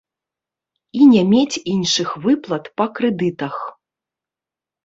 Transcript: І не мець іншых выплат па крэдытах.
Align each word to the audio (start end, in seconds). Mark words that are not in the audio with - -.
І 0.99 1.09
не 1.11 1.21
мець 1.33 1.61
іншых 1.73 2.09
выплат 2.25 2.63
па 2.81 2.85
крэдытах. 3.01 3.55